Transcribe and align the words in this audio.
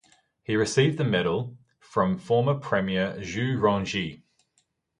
He 0.41 0.55
received 0.55 0.97
the 0.97 1.03
medal 1.03 1.59
from 1.79 2.17
former 2.17 2.55
Premier 2.55 3.17
Zhu 3.19 3.55
Rongji. 3.59 4.23